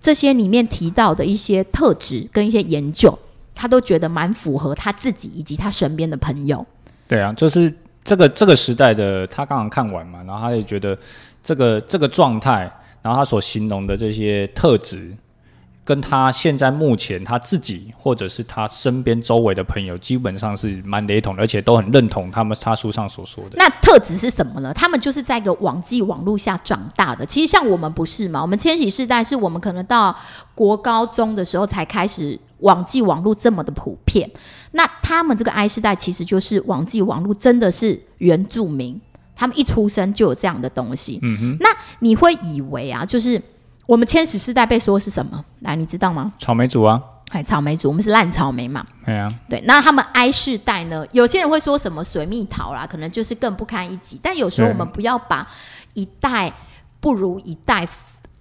[0.00, 3.16] 这些里面提到的一些特质跟一些研究，
[3.54, 6.64] 他都觉得蛮符合他自己以及他身边的朋友。
[7.06, 10.98] 对啊，就是这个这个时代的他刚刚看完嘛，然后他也觉得
[11.42, 12.70] 这个这个状态，
[13.02, 15.14] 然后他所形容的这些特质，
[15.90, 23.56] 跟他现在目前他自己或者是他身边周围的朋友，基本上是蛮雷同的，而且都很认同他们他书上所说的。
[23.56, 24.72] 那特质是什么呢？
[24.72, 27.26] 他们就是在一个网际网络下长大的。
[27.26, 28.40] 其实像我们不是嘛？
[28.40, 30.16] 我们千禧世代是我们可能到
[30.54, 34.30] 国高中的时候才开始网际网络这么的普遍。
[34.70, 39.00] 那他们这个 I 世代其实就是网际网络真的是原住民，
[39.34, 41.18] 他们一出生就有这样的东西。
[41.20, 41.56] 嗯哼。
[41.58, 43.42] 那你会以为啊，就是
[43.90, 45.44] 我们千禧世代被说是什么？
[45.62, 46.32] 来，你知道吗？
[46.38, 48.86] 草莓族啊，哎，草莓族，我们是烂草莓嘛。
[49.04, 51.04] 对啊，对，那他们 I 世代呢？
[51.10, 54.16] 有些人会说什么水蜜桃啦，可能就是更不堪一击。
[54.22, 55.44] 但有时候我们不要把
[55.94, 56.52] 一代
[57.00, 57.84] 不如一代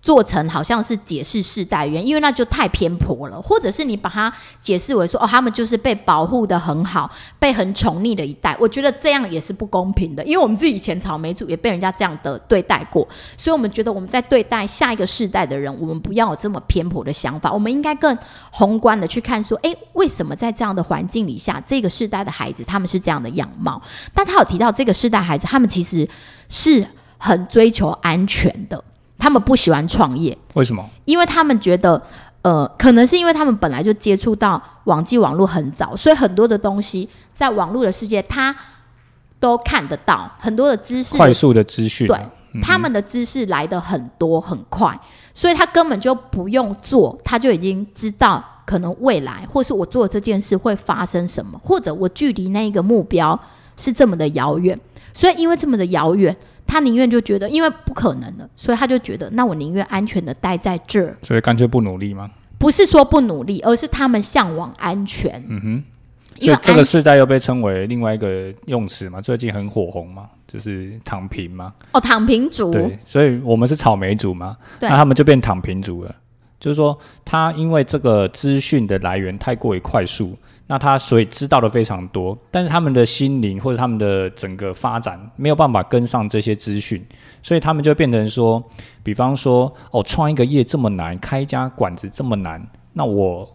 [0.10, 3.39] 做成好像是解释世代原因，为那就太偏颇了。
[3.39, 8.58] 或者是你把它解释为说，哦，他们就是被保护的很好，被很宠溺的一代。
[8.60, 18.17] 我觉得这样也是不公平的，因为我们自己以前草莓族也被人家这样的对待过，所以我们觉得我们在对待下一个世代的人，我们不要有这么偏颇的想法，我们应该更
[18.50, 23.80] 宏观的去看说，诶，为什么在这样的环境里下，这个世代的孩子他们是这样的样貌？
[24.12, 26.10] 但他有提到这个世代孩子，他们其实
[26.48, 26.84] 是
[27.19, 28.84] 很追求安全的，
[29.19, 30.89] 他们不喜欢创业，为什么？
[31.05, 32.01] 因为他们觉得，
[32.41, 38.55] 呃，可能是因为他们本来就接触到网际网络很早，所以很多的东西在网络的世界，他
[39.39, 42.08] 都看得到，很多的知识快速的资讯。
[42.08, 42.32] 对啊，
[42.63, 44.99] 他们的知识来的很多很快，
[45.34, 53.39] 所以他根本就不用做，他就已经知道可能未来或是我做这件事会发生什么，或者我距离那一个目标
[53.77, 54.79] 是这么的遥远，
[55.13, 56.36] 所以因为这么的遥远，
[56.69, 62.29] 他宁愿就觉得因为不可能了，所以他就觉得那我宁愿安全的待在这儿，所以干脆不努力吗？
[62.60, 65.43] 不是说不努力，而是他们向往安全。
[65.47, 65.84] 嗯哼，
[66.39, 71.73] 所以这个世代又被称为另外一个用词嘛，最近很火红嘛，就是躺平嘛。
[71.91, 76.13] 哦，躺平族，对，所以我们是草莓族嘛，那他们就变躺平族了。
[76.60, 87.04] 就是说，他因为这个资讯的来源太过于快速，那他所以知道的非常多，但是他们的心灵或者他们的整个发展没有办法跟上这些资讯，
[87.41, 88.63] 所以他们就变成说，
[89.02, 92.62] 比方说，哦，创一个业这么难，开一家馆子这么难，
[92.93, 93.50] 那我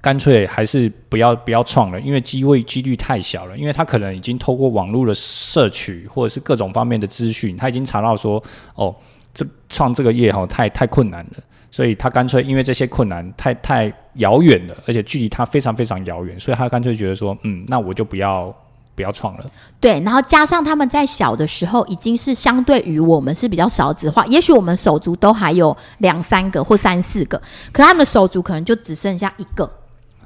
[0.00, 3.58] 干脆还是不要不要创了，因为机会几率太小了。
[3.58, 8.42] 因为他可能已经透过网络的摄取或者是各种方面的资讯，他已经查到说，
[8.74, 8.96] 哦，
[9.34, 18.54] 这创这个业哈太太困难了，所以他干脆因为这些困难太太遥远了，而且距离他非常非常遥远，所以他干脆觉得说，嗯，那我就不要
[18.96, 19.44] 不要创了。
[19.80, 27.40] 对，然后加上他们在小的时候已经是相对于我们是比较少子化，也许我们手足都还有两三个或三四个，
[27.72, 29.70] 可他们的手足可能就只剩下一个，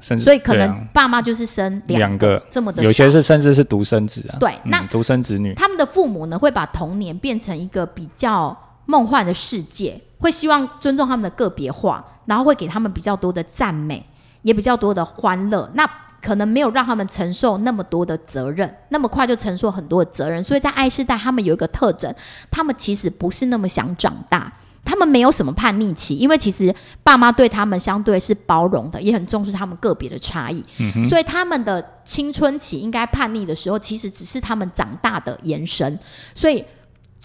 [0.01, 14.05] 甚至所以可能爸妈就是生两两个，这么的有些是甚至是独生子啊，对，那嗯、独生子女，他们的父母呢，会把童年变成一个比较梦幻的世界，会希望尊重他们的个别化，然后会给他们比较多的赞美，
[14.41, 15.69] 也比较多的欢乐。
[15.73, 15.89] 那
[16.21, 20.43] 可能没有让他们承受那么多的责任，那么快就承受很多的责任。
[20.43, 22.13] 所以在爱世代，他们有一个特征，
[22.49, 24.51] 他们其实不是那么想长大。
[24.83, 30.63] 他们没有什么叛逆期，因为其实爸妈对他们相对是包容的，也很重视他们个别的差异，
[31.09, 35.97] 所以他们的青春期应该叛逆的时候，其实只是他们长大的延伸。
[36.35, 36.63] 所以，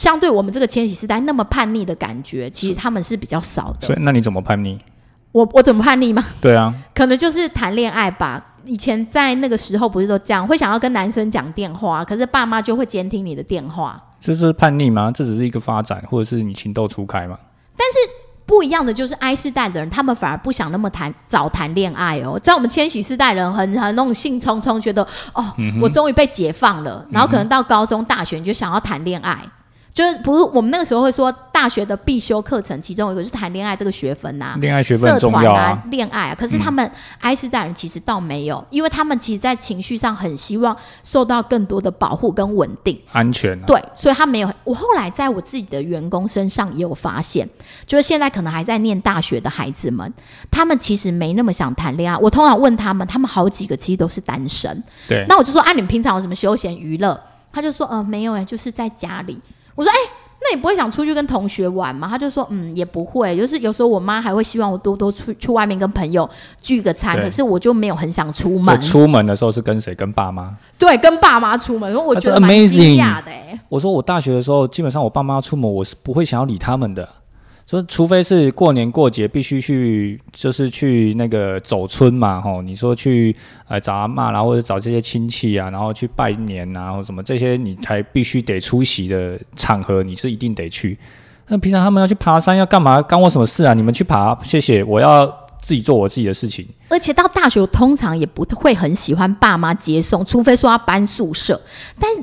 [0.01, 3.87] 相对我们这个千禧世代那么叛逆的感觉，其实他们是比较少的。
[3.87, 4.79] 所以那你怎么叛逆？
[5.31, 6.25] 我我怎么叛逆吗？
[6.41, 14.03] 对啊， 可能就是谈恋爱吧，以前在那个时候不是都这样，会想要跟男生讲电话，可是爸妈就会监听你的电话。
[14.19, 15.13] 这是叛逆吗？
[15.15, 17.39] 这只是一个发展，或者是你情窦初开吗？
[18.47, 22.37] 不一样的就是 I 世代的人，他们反而不想那么谈早谈恋爱哦。
[22.37, 25.45] 在我们千禧世代人很很那种兴冲冲，觉得哦，
[25.81, 29.39] 我终于被解放了，然后可能到高中、大学你就想要谈恋爱。
[29.93, 36.35] 就是不是我们那个时候会说大学的必修课程，其中有一个是谈恋爱这个学分呐，恋爱学分重要啊，恋爱啊。
[36.35, 43.61] 可是他们埃斯代人其实倒没有，因为他们其实，在情绪上很希望受到更多的保护跟稳定、安全。
[43.63, 44.53] 对，所以他没有。
[44.65, 47.49] 我后来在我自己的员工身上也有发现，
[47.87, 50.13] 就是现在可能还在念大学的孩子们，
[50.51, 52.17] 他们其实没那么想谈恋爱。
[52.19, 54.83] 我通常问他们，他们好几个其实都是单身。
[55.09, 57.21] 对，那我就说，啊，你们平常有什么休闲娱乐？
[57.53, 59.41] 他就说，呃，没有哎，就是在家里。
[59.81, 59.97] 我说，哎，
[60.43, 62.07] 那你不会想出去跟同学玩吗？
[62.11, 63.35] 他就说，嗯，也不会。
[63.35, 66.29] 就是有时候我妈还会希望我多多出去外面跟朋友
[66.61, 68.79] 聚个餐，可是我就没有很想出门。
[68.83, 69.95] 出门的时候是跟谁？
[69.95, 70.55] 跟爸妈？
[70.79, 71.95] 对，跟爸妈出门。
[71.95, 73.31] 我觉得蛮惊讶的。
[73.31, 77.09] 欸，我说我大学的时候，基本上我爸妈出门，我是不会想要理他们的。
[77.71, 83.35] 说，除非是过年过节必须去，就是去那个走村嘛，吼，你说去
[83.69, 90.99] 呃找阿妈，然后或者找这些亲戚啊，然后去拜年啊，或什么这些，你才必须得出席的场合，你是一定得去。
[91.47, 93.01] 那平常他们要去爬山要干嘛？
[93.01, 93.73] 干我什么事啊？
[93.73, 95.25] 你们去爬，谢谢，我要
[95.61, 96.67] 自己做我自己的事情。
[96.89, 101.63] 而且到大学，通常也不会很喜欢爸妈接送，除非说要搬宿舍，
[102.01, 102.21] 但是。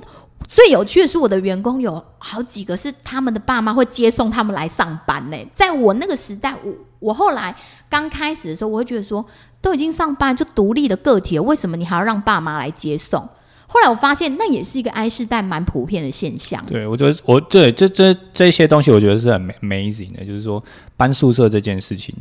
[0.48, 5.38] 最有趣的是，我的员工有好几个是他们的爸妈会接送他们来上班呢。
[5.54, 7.54] 在我那个时代，我我后来
[7.90, 9.24] 刚开始的时候，我会觉得说，
[9.62, 13.28] 都已经上班就独立的个体了，为什么你还要让爸妈来接送？
[13.68, 16.66] 后来我发现，那也是一个 I 世代蛮普遍的现象。
[16.66, 20.24] 对，我觉得我对这这这些东西，我觉得是很 amazing 的。
[20.24, 20.64] 就是说
[20.96, 22.16] 搬宿舍这件事情，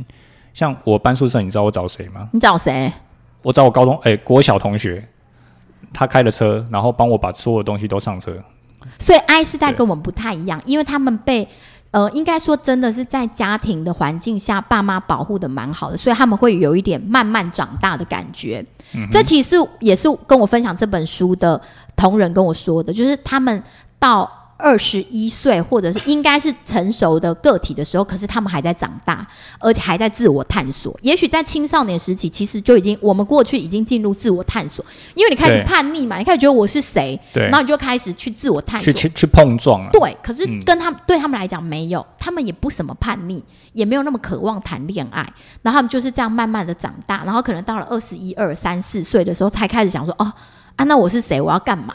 [0.53, 2.27] 像我搬宿舍，你知道我找谁吗？
[2.33, 2.91] 你找谁？
[3.41, 5.01] 我找我高中哎国小同学。
[5.97, 8.31] 他开了车，然后帮我把所有东西都上车。
[8.99, 11.47] 所以 I 世代跟我们不太一样，因为他们被
[11.89, 18.63] 呃，应该说真的是在家庭的环境下，爸妈保护的蛮好的，所以他们会有一点慢慢长大的感觉。
[19.11, 21.59] 这其实也是跟我分享这本书的
[21.95, 23.63] 同仁跟我说的，就是他们
[23.97, 24.29] 到。
[24.57, 29.25] 二十一岁，或者是应该是成熟的个体的时候，可是他们还在长大，
[29.59, 30.97] 而且还在自我探索。
[31.03, 39.89] 也许在青少年时期，其实就已经我们过去已经进入自我探索，因为你开始叛逆嘛，你开始觉得我是谁，然后你就开始去自我探索，去去去碰撞了。
[39.91, 43.43] 对，可是跟他们对他们来讲没有，他们也不什么叛逆，
[43.73, 45.21] 也没有那么渴望谈恋爱，
[45.61, 50.33] 然后他们就是这样慢慢的长大，然后可能到了二十一二三四岁的时候，才开始想说，哦
[50.77, 51.39] 啊，那我是谁？
[51.39, 51.93] 我要干嘛？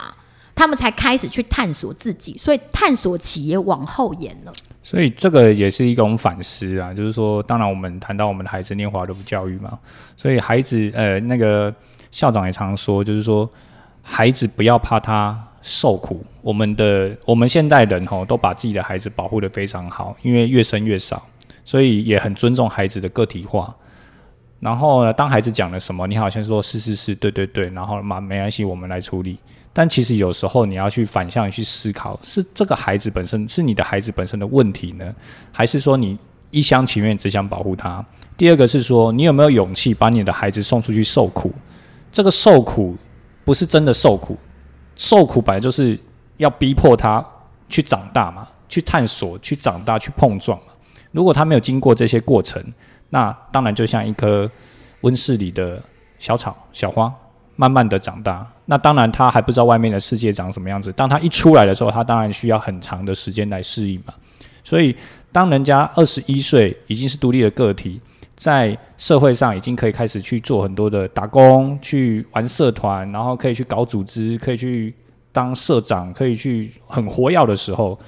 [0.55, 4.53] 他们才开始去探索自己，所以探索企业往后延了。
[4.85, 9.79] 所以这个也是一种反思啊，就是说，当然我们谈到我们的孩子念华德福教育嘛，
[10.17, 11.73] 所以孩子呃，那个
[12.11, 13.49] 校长也常说，就是说，
[14.03, 16.25] 孩子不要怕他受苦。
[16.41, 21.23] 我们的我们现代人吼，都把自己的孩子保护的非常好，因为越生越少，
[21.65, 23.73] 所以也很尊重孩子的个体化。
[24.59, 29.39] 然后呢，当孩子讲了什么，你好像说是是是对对对，然后嘛没关系，我们来处理。
[29.73, 35.15] 但其实有时候你要去反向去思考，是这个孩子本身是你的孩子本身的问题呢，
[35.51, 36.19] 还是说你
[36.51, 38.05] 一厢情愿只想保护他？
[38.37, 41.51] 第二个是说，你有没有勇气把你的孩子送出去受苦？
[42.11, 42.97] 这个受苦
[43.45, 44.37] 不是真的受苦，
[44.97, 45.99] 受苦本来就是
[46.37, 47.25] 要逼迫他
[47.69, 50.73] 去长大嘛，去探索、去长大、去碰撞嘛。
[51.13, 52.63] 如果他没有经过这些过程，
[53.09, 54.51] 那当然就像一棵
[55.01, 55.83] 温室里的
[56.19, 57.11] 小草、小花。
[57.57, 60.91] 慢慢的长大，那当然他还不知道外面的世界长什么样子。
[60.93, 64.15] 当他一出来的时候，他当然需要很长的时间来适应嘛。
[64.65, 64.97] 所以，
[65.31, 68.01] 当人家二十一岁已经是独立的个体，
[68.35, 74.95] 在社会上已经可以开始去做很多的打工、去玩社团，然后可以去搞组织，可以去
[75.31, 77.99] 当社长，可以去很活跃的时候，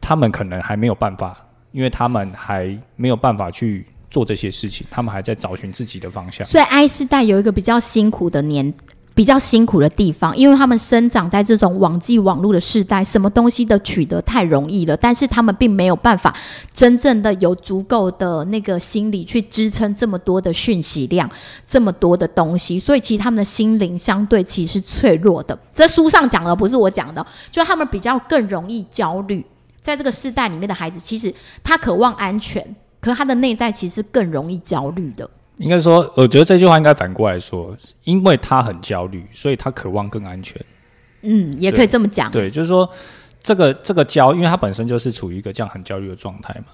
[0.00, 1.36] 他们可能还没有办法，
[1.70, 3.86] 因为他们还没有办法去。
[4.12, 6.46] 做这些事情，他们还在找寻自己的方向。
[6.46, 8.74] 所以，I 世代有一个比较辛苦的年，
[9.14, 16.36] 比较辛苦的地方，因为他们生长在这种网际网络的时代，什么东西的取得太容易了，但是他们并没有办法
[16.74, 21.30] 真正的有足够的那个心理去支撑这么多的讯息量，
[21.66, 25.58] 这么多的东西，所以其实他们的心灵相对其实是脆弱的。
[25.74, 29.44] 这书上讲的不是我讲的，就他们比较更容易焦虑，
[29.80, 32.76] 在这个世代里面的孩子，其实他渴望安全。
[33.02, 35.28] 可是他的内在其实更容易焦虑的。
[35.58, 40.64] 应该说，我觉得这句话应该反过来说，因为他很焦虑，所以他渴望更安全。
[41.20, 42.30] 嗯，也可以这么讲。
[42.32, 42.88] 对，就是说，
[43.42, 46.66] 这个这个焦，因为他本身就是处于一个这样很焦虑的状态嘛，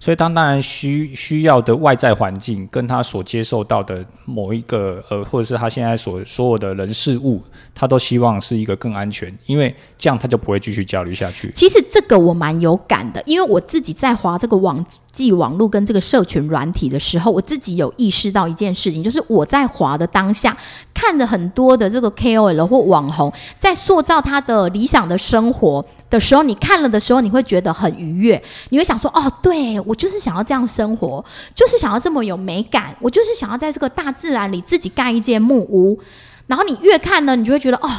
[0.00, 7.40] 所以当当然需需要的外在环境跟他所接受到的某一个呃，或者是他现在所所有的人事物，
[7.74, 11.50] 他都希望是一个更安全，因为这样他就不会继续焦虑下去。
[11.54, 20.56] 其实这个我蛮有感的，因为我自己在滑这个网际网络跟这个社群软体的时候，我自己有意识到一件事情，就是我在滑的当下，
[20.98, 25.84] 看着很多的这个 KOL 或网红在塑造他的理想的生活。
[26.08, 35.98] 的时候，你看了的时候，你会觉得很愉悦，你会想说：“哦，对我就是想要这样生活，就是想要这么有美感，我就是想要在这个大自然里自己盖一间木屋。”
[36.46, 37.90] 然后你越看呢，你就会觉得：“哦，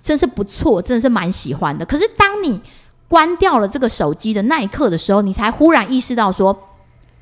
[0.00, 2.60] 真是不错，真的是蛮喜欢的。”可是当你
[3.08, 6.56] 关掉了这个手机的那一刻的时候，你才忽然意识到说：“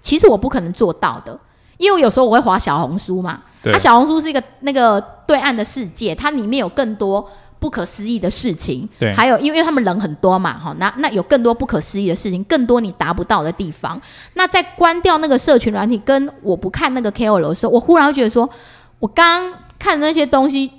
[0.02, 1.40] 其实我不可能做到的，
[1.78, 7.26] 因为有时候我会划小红书嘛，它小红书是一个那个对岸的世界，它里面有更多。”
[7.60, 13.98] 不可思议的事情，对，还有因为他们人很多嘛，哈，那那有更多不可思议的事情，更多你达不到的地方。
[14.34, 18.46] 那在关掉那个社群软体，跟我不看那个 KOL 的时候，我忽然会觉得说，
[18.98, 20.70] 我刚看的那些东西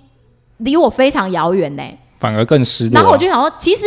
[0.57, 1.81] 离我非常遥远呢，
[2.19, 2.93] 反而更失落。
[2.93, 3.83] 然后我就想说，其实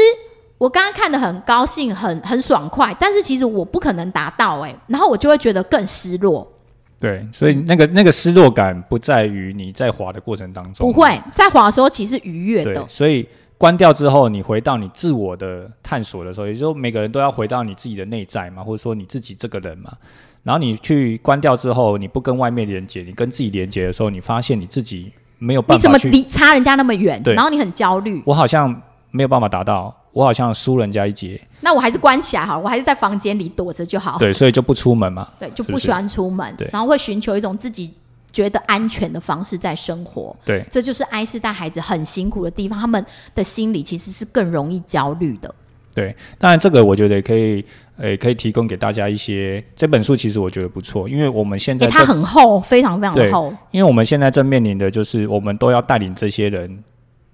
[0.56, 6.44] 我刚刚看的很高兴，很很爽快，但是其实我不可能达到哎，然后我就会觉得更失落。
[7.00, 12.84] 对，所以那个那个失落感不在于你在滑的过程当中，不会在滑的时候其实愉悦的。
[12.88, 19.92] 所以关掉之后，你回到你自我的探索的时候，也就是说每个人都要回到你自己的内在嘛，或者说你自己这个人嘛。
[20.44, 27.20] 然后你去关掉之后，你不跟外面连接，你跟自己连接的时候，你发现你自己没有办法，你怎么离差人家那么远？
[27.26, 29.94] 然后你很焦虑，我好像没有办法达到。
[30.10, 34.18] 我好像输人家一截，那我还是关起来好，我还是在房间里躲着就好。
[34.18, 35.28] 对，所以就不出门嘛。
[35.38, 37.94] 对，就不喜欢出门，然后会寻求一种自己
[38.32, 40.34] 觉得安全的方式在生活。
[40.44, 45.54] 对，这就是爱是带孩子很辛苦的地方，他们的心理其实是更容易焦虑的。
[45.94, 47.64] 对，当然这个我觉得也可以，
[47.96, 49.62] 呃，可以提供给大家一些。
[49.76, 53.54] 这本书其实我觉得不错，因为我们现在它很厚，非常非常厚。
[53.70, 56.82] 因为我们现在正面临的就是我们都要带领这些人。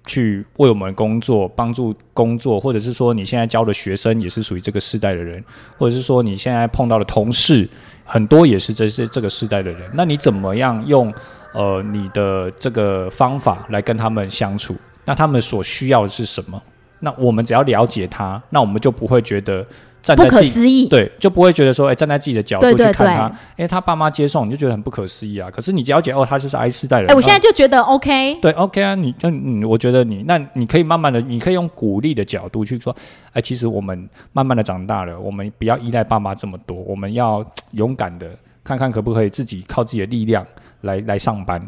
[0.05, 5.43] 去为我们工作，帮助工作，或者是说你现在教的学生也是属于这个世代的人，
[5.77, 7.67] 或者是说你现在碰到的同事
[8.03, 11.13] 很多也是这些这个世代的人，那你怎么样用
[11.53, 14.75] 呃你的这个方法来跟他们相处？
[15.05, 16.61] 那他们所需要的是什么？
[16.99, 19.65] 那我们只要了解他，那我们就不会觉得。
[20.13, 25.49] 不可思议，对，就不会觉得说，哎，站在自己的角度去看他，哎，他爸妈接送，你就觉得很不可思议啊。
[25.49, 32.93] 可是你了解，哦，他就是 I 四代人，哎，我现在就觉得 OK，对，OK 啊，你，嗯，我觉得你，那你可以慢慢的，你可以用鼓励的角度去说，
[33.31, 38.27] 哎，其实我们慢慢的长大了，我们不要依赖爸妈这么多，我们要 勇敢的
[38.63, 40.45] 看看可不可以自己靠自己的力量
[40.81, 41.67] 来来上班。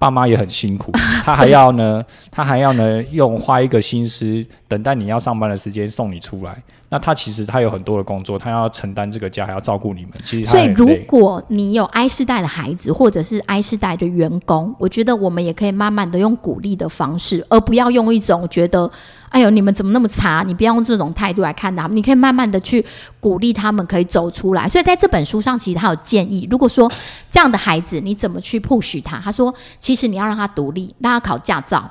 [0.00, 0.90] 爸妈也很辛苦，
[1.22, 6.56] 他还要呢，他还要呢，用花一个心思等待你要上班的时间送你出来。
[6.88, 10.12] 那他其实他有很多的工作，他要承担这个家，还要照顾你们。
[10.24, 18.90] 其实，所以如果你有 I 世代的孩子，或者是 I 世代的员工，我觉得我们也可以慢慢的用鼓励的方式，而不要用一种觉得。
[19.30, 20.42] 哎呦，你们怎么那么差？
[20.44, 22.84] 你不要用这种态度来看他们，你可以慢慢的去
[23.20, 24.68] 鼓励他们，可以走出来。
[24.68, 26.90] 所以在这本书上，其实他有建议，如果说
[27.30, 29.20] 这样的孩子，你怎么去 push 他？
[29.20, 31.88] 他说，其实你要让他独立，让他考驾照，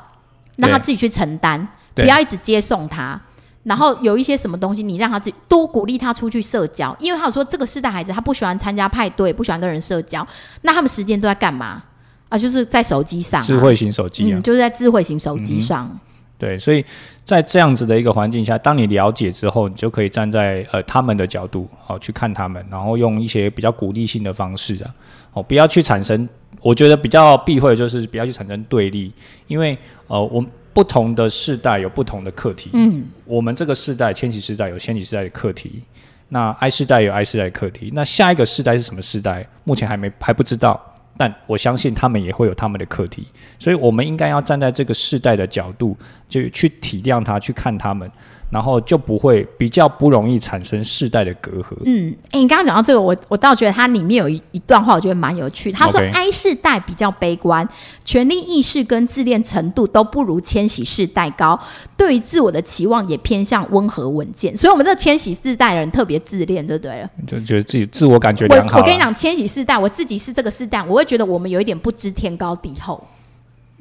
[0.58, 3.20] 让他自己去承担，不要一直接送他。
[3.64, 10.28] 然后有一些什么东西，你让他自己多鼓励他出去社交，因为他有说这个世代孩子他不喜欢参加派对，不喜欢跟人社交，
[10.64, 11.82] 那他们时间都在干嘛？
[12.28, 15.98] 啊，就是在手机上，智慧型手机啊，就是在智慧型手机上。
[16.40, 16.84] 对，所以
[17.26, 24.96] 在这样子的一个环境下，当你了解之后，你就可以站在呃他们的角度哦去看他们，然后用一些比较鼓励性的方式啊，
[25.34, 26.28] 哦不要去产生，
[26.62, 29.12] 我觉得比较避讳就是不要去产生对立，
[29.48, 35.84] 因为呃我们不同的世代有不同的课题，嗯，我们这个世代千禧世代有千禧世代的课题，
[36.30, 39.46] 那 I 世代有 I 世代的课题，那下一个世代是什么世代？
[39.66, 40.89] 目前还没还不知道。
[41.20, 43.28] 但我相信他们也会有他们的课题，
[43.60, 45.98] 所以我们应该要站在这个世代的角度，
[46.30, 48.10] 就去体谅他，去看他们。
[48.50, 51.76] 然后就不会比较不容易产生世代的隔阂。
[51.86, 55.72] 嗯，哎，你刚刚讲到这个，我我倒觉得它里面有一一段话，我觉得蛮有趣。
[55.72, 57.68] 他说，I 世代比较悲观，
[58.04, 61.60] 权力意识跟自恋程度都不如千禧世代高，
[61.96, 64.56] 对于自我的期望也偏向温和稳健。
[64.58, 67.08] 所以，我们这千禧世代的人特别自恋，对不对？
[67.28, 68.80] 就觉得自己自我感觉良好。
[68.80, 73.06] 我跟你讲，千禧世代，我自己是这个世代，我会觉得我们有一点不知天高地厚。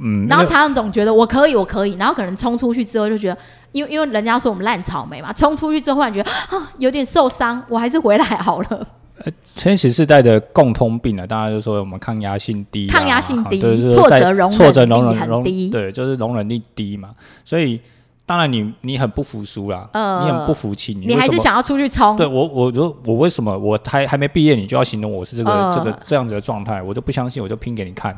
[0.01, 3.39] 嗯，然后常常总觉得我可以，我可以，然后可能冲出去之后就觉得，
[3.73, 8.87] 因为因为人家说我们烂草莓嘛，冲出去之后忽然觉得啊有点受伤，我还是回来好了。
[9.25, 17.11] 呃，千禧世代的共通病啊，大家就说我们抗压性低，抗压性低，挫折容挫折容忍力很低，对，就是容忍力低嘛。
[17.45, 17.81] 所以
[18.25, 22.17] 当然你你很不服输啦，呃你很不服气，你还是想要出去冲？
[22.17, 28.17] 对我，我说我为什么我还还没毕业，你就要形容我是这个、嗯这个这样子的状态，我就不相信，我就拼给你看。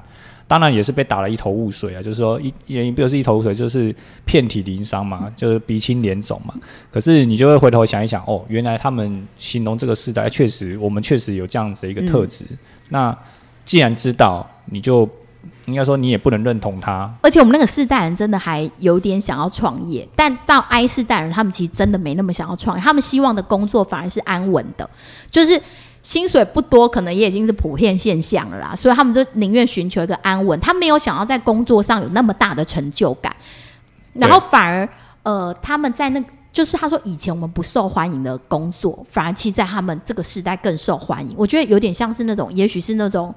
[0.50, 3.94] 当然也是被打了一头雾水啊，就是说一也不是一头雾水，就是
[4.24, 6.52] 遍体鳞伤嘛，就是鼻青脸肿嘛。
[6.90, 12.44] 可是你就会回头想一想，哦，原来他们形容这个时代，确实我们确实有这样子的一个特质。
[12.88, 13.16] 那
[13.64, 15.08] 既然知道，你就
[15.66, 24.90] 应该说你也不能认同他，而且我们那个世代人真的还有点想要创业，但到 I 世代人，他们其实真的没那么想要创业，他们希望的工作反而是安稳的，
[25.30, 25.62] 就是
[26.02, 33.34] 薪水不多，可能也已经是普遍现象了啦，所以他们就宁愿寻求一个安稳，他没有想要在工作上有那么大的成就感，
[34.14, 34.88] 然后反而
[35.22, 36.26] 呃，他们在那个。
[36.52, 41.32] 就是他说，以前我们不受欢迎的工作，反而其实在他们这个时代更受欢迎。
[41.38, 43.32] 我觉得有点像是那种，也许是那种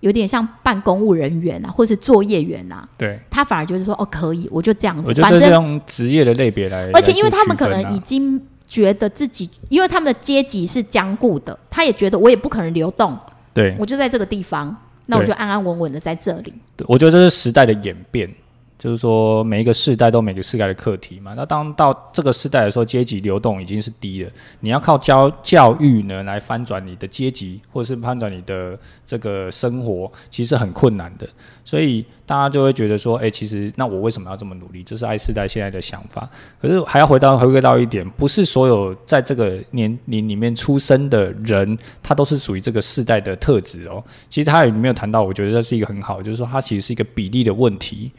[0.00, 3.18] 有点像办公务人员啊，或是作业员啊，对。
[3.30, 8.38] 他反而就是说，哦，可以，我就这样子，我觉得这是反正，用职业的类别来，而且因为他们可能已经
[8.72, 13.14] 觉得自己，因为他们的阶级是僵固的，他也觉得我也不可能流动，
[13.52, 13.76] 对。
[13.78, 16.54] 我就在这个地方，那我就安安稳稳的在这里。
[16.74, 18.26] 对我觉得这是时代的演变，
[18.82, 21.34] 就是说每一个世代都每个世代的课题嘛。
[21.36, 28.76] 那当到这个世代的时候，阶级流动已经是低了，你要靠教教育呢来翻转你的阶级，或者是翻转你的
[29.06, 31.24] 这个生活，其实很困难的。
[31.64, 34.82] 所以大家就会觉得说，哎、其实那我为什么要这么努力？
[34.82, 36.28] 这是爱世代现在的想法。
[36.60, 44.02] 可是还要回到回归到一点，不是所有在这个年龄里面出生的人，他都是属于这个世代的特质哦。
[44.28, 48.10] 其实他也没有谈到，我觉得这是一个很好，就是说它其实是一个比例的问题，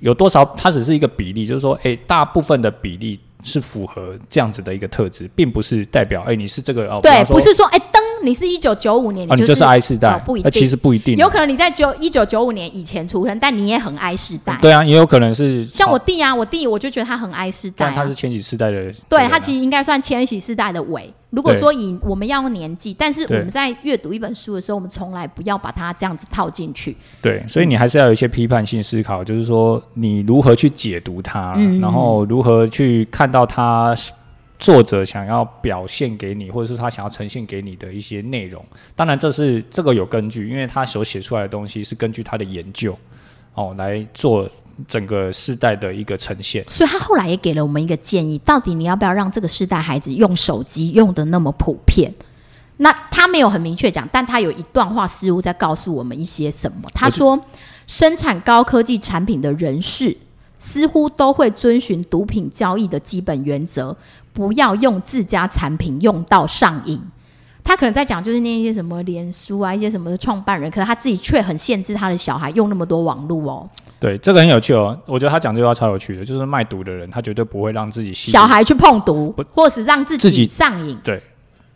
[0.00, 14.58] 有多少它只是一个比例，就是说，诶，大部分的比例是符合这样子的一个特质，并不是代表，诶，你是这个哦，对，不是说，哎，登，你是一九九五年，啊，你就就是 I 世代哦，不一那其定实不一定，有可能你在九一九九五年以前出生，但你也很爱世代。
[14.60, 17.92] 对 啊，也有可能是像我哦，弟啊，我弟我就觉得他很爱世代、啊。
[17.94, 21.08] 但他是，千禧世代的，对他其实应该算千禧世代的尾。
[21.30, 26.96] 如果说以我们要用年纪，但是我们在阅读一本书的时候，我们从来不要把它这样子套进去。
[27.20, 31.80] 对，所以你还是要有一些批判性思考，就是说你如何去解读它，嗯。
[31.80, 33.94] 然后如何去看到它
[34.58, 38.64] 作者想要表现给你，或者是他想要呈现给你的一些内容。
[38.94, 42.96] 当然，这是这个有根据，因为他所写出来的东西是根据他的研究
[43.54, 44.48] 哦来做
[44.88, 46.64] 整个世代的一个呈现。
[46.68, 52.12] 所以他后来也给了我们一个建议：到底你要不要让这个世代孩子用手机用的那么普遍？
[52.78, 56.90] 那他没有很明确讲，但他有一段话似乎在告诉我们一些什么。
[56.92, 57.38] 他说，
[57.86, 60.14] 生产高科技产品的人士
[60.58, 63.96] 似乎都会遵循毒品交易的基本原则，
[64.36, 67.00] 不要用自家产品用到上瘾。
[67.64, 73.70] 他可能在讲就是那些什么脸书啊，一些什么的创办人，可是他自己却很限制他的小孩用那么多网络哦。
[73.98, 74.96] 对，这个很有趣哦。
[75.06, 80.96] 我觉得他讲这句话超有趣的，就是卖毒的人，他绝对不会让自己小孩去碰毒不，或是让自己自己上瘾。
[81.02, 81.20] 对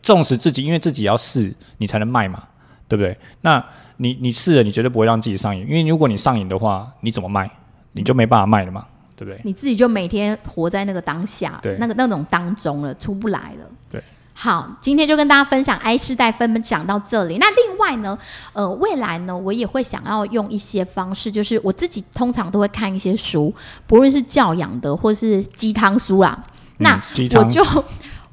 [0.03, 2.43] 纵使自己，因为自己要试，你才能卖嘛，
[2.87, 3.17] 对不对？
[3.41, 3.65] 那
[3.97, 7.51] 你你试了，你绝对不会让自己上瘾，因为如果你上瘾的话，你怎么卖？
[7.93, 8.87] 你就没办法卖了嘛，
[9.21, 9.39] 对不对？
[9.45, 13.67] 你自己就每天活在那个当下，对那个那种当中了，出不来了。
[13.91, 14.03] 对，
[14.33, 17.37] 好，今天就跟大家分享 I 世代分享到这里。
[17.37, 18.19] 那另外呢，
[18.55, 23.55] 呃，未来呢，我也会想要用一些方式，就是我自己通常都会看一些书，
[23.87, 26.43] 不论是教养的或是鸡汤书啦。
[26.79, 26.99] 那
[27.37, 27.63] 我就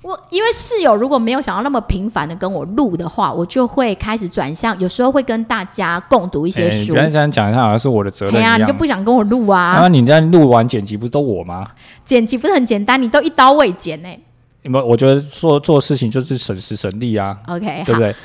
[0.03, 6.93] 我因为室友如果没有想要那么频繁的跟我录的话，我就会开始转向，有时候会跟大家共读一些书。
[6.93, 8.67] 哎不要这样讲，一下好像是我的责任哎呀，一样。
[8.67, 9.73] 你就不想跟我录啊？
[9.73, 11.67] 然后你在录完剪辑不是都我吗？
[12.05, 14.09] 剪辑不是很简单，你都一刀未剪呢、
[14.61, 18.15] 你们我觉得做做事情就是省时省力啊，OK，对不，对？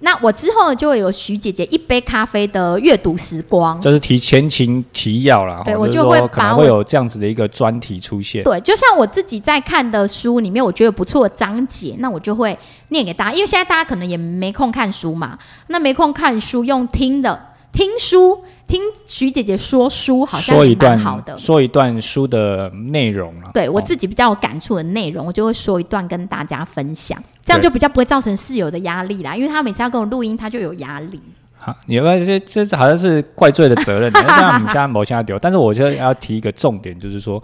[0.00, 3.80] 那我之后就会有徐姐姐一杯咖啡的阅读时光。
[3.80, 8.44] 就是提前情提要啦，吼就是对我就会可能会有这样子的一个专题出现。
[8.44, 12.58] 对，就像我自己在看的书里面，我觉得不错的章节，那我就会
[12.90, 13.32] 念给大家。
[13.32, 15.38] 因为现在大家可能也没空看书嘛，
[15.68, 17.40] 那没空看书，用听的
[17.72, 21.36] 听书，听徐姐姐说书，好像说一段蛮好的。
[21.38, 23.50] 说一段书的内容啊。
[23.54, 29.36] 对我哦自己比较有感触的内容，我就会说一段跟大家分享，这样就比较不会造成室友的压力啦。
[29.36, 31.20] 因为他每次要跟我录音，他就有压力。
[31.58, 35.38] 好，你要不要这这这好像是怪罪的责任，那这样我们现在某现在丢。
[35.38, 37.42] 但是我觉得要提一个重点，就是说，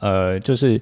[0.00, 0.80] 呃，就是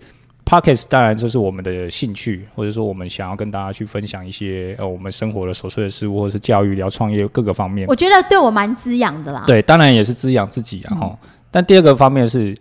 [0.51, 7.87] Pockets 当然就是我们的兴趣，或者说我们想要跟大家去分享一些呃我们生活的琐碎的事物，或者是教育、聊创业各个方面。
[7.87, 9.45] 我觉得对我蛮滋养的啦。
[9.47, 11.19] 对，当然也是滋养自己啊哈、
[11.51, 12.53] 但第二个方面是。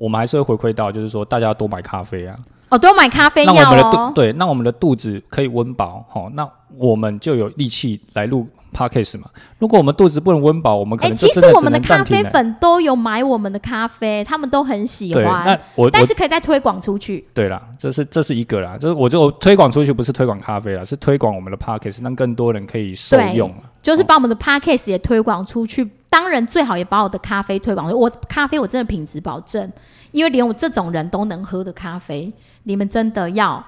[0.00, 2.38] 我们还是会回馈到，就是说大家多买咖啡啊，
[2.68, 4.12] 哦，多买咖啡药让我们的。
[4.14, 9.28] 对，那我们的肚子可以温饱，哈、那我们就有力气来录 podcast 嘛。
[9.58, 12.02] 如果我们肚子不能温饱，我们可哎、能就其实我们的咖。
[12.08, 17.26] 啡粉都有买我们的咖啡，他们都很喜对，欢那，我我但是可以再推广出去。
[17.34, 23.58] 对啦，这是这是一个啦，就是我就推广出去不是推广咖啡啦，是推广我们的 podcast，让更多人可以受用啊。
[23.82, 25.86] 就是把我们的 podcast 也推广出去。
[26.08, 27.92] 当然，最好也把我的咖啡推广。
[27.92, 29.70] 我咖啡我真的品质保证，
[30.12, 33.62] 因为连我这种人都能喝的咖啡，你们真的要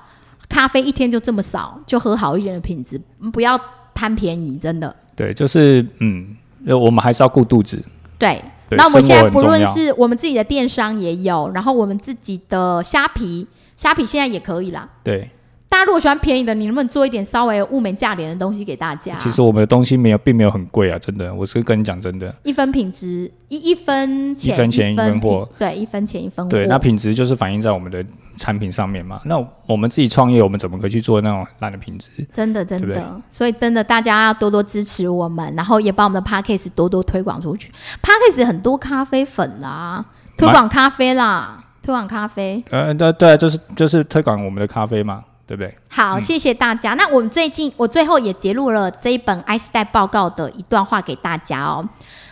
[0.49, 2.99] 咖啡一天就这么少，就喝好一点的品质，
[3.33, 3.61] 不要
[4.01, 4.97] 贪便宜，真的。
[5.15, 6.35] 对，就是嗯，
[6.65, 7.79] 呃我们还是要顾肚子。
[8.19, 13.47] 对，那我们现在不论是我们自己的电商也有，然后我们自己的虾皮，
[13.77, 14.89] 虾皮现在也可以啦。
[15.05, 15.29] 对，
[15.71, 19.15] 大家如果喜欢便宜的，你能不能做一点稍微物美价廉的东西给大家？
[19.19, 22.35] 其实我们的东西没有，并没有很贵啊，真的，我是跟你讲真的。
[22.43, 26.51] 一分品质一一分钱一分钱一分品货，对，一分钱一分货。
[26.51, 28.05] 对，那品质就是反映在我们的
[28.37, 29.21] 产品上面嘛。
[29.25, 32.11] 那我们自己创业，我们怎么可以去做那种烂的品质？
[32.35, 37.71] 真的真的，对对所以真的大家要多多支持我们，然后也把我们的 p a c k a g e 多多推广出去。
[38.03, 40.05] p a c k a g e 很多咖啡粉啦，
[40.37, 42.61] 推广咖啡啦，推广咖啡。
[42.71, 45.75] 呃，对对，就是就是推广我们的咖啡嘛，对不对？
[45.89, 46.95] 好，谢谢大家。
[46.95, 51.89] 那我们最近，我最后也揭录了这一本埃斯代报告的一段话给大家哦。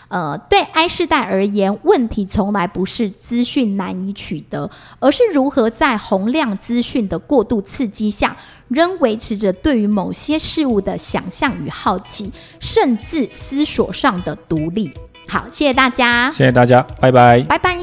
[0.06, 8.36] 呃，对埃斯代而言，问题从来不是资讯难以取得，而是如何在洪量资讯的过度刺激下，
[8.68, 14.94] 仍维持着对于某些事物的想象与好奇，甚至思索上的独立。
[15.26, 17.76] 好，谢谢大家，谢谢大家，拜拜，拜拜。